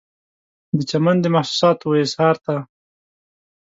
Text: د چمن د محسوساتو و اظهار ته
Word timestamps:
د 0.75 0.79
چمن 0.89 1.17
د 1.21 1.25
محسوساتو 1.35 1.85
و 1.89 1.99
اظهار 2.03 2.35
ته 2.45 2.55